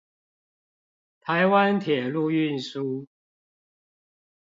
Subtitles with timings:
[1.19, 3.05] 台灣鐵路運輸